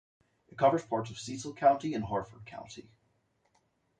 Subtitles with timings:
[0.47, 2.89] It covers parts of Cecil County and Harford County.